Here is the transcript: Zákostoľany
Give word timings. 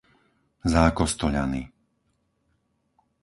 Zákostoľany 0.73 1.63